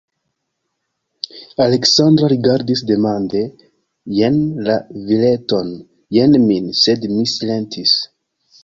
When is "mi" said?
7.17-7.33